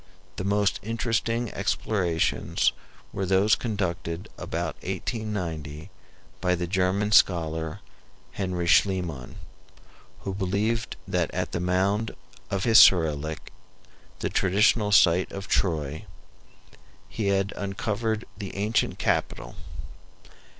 [0.37, 2.71] The most interesting explorations
[3.13, 5.91] were those conducted about 1890
[6.41, 7.81] by the German scholar,
[8.31, 9.35] Henry Schliemann,
[10.21, 12.15] who believed that at the mound
[12.49, 13.51] of Hissarlik,
[14.21, 16.05] the traditional site of Troy,
[17.07, 19.55] he had uncovered the ancient capital.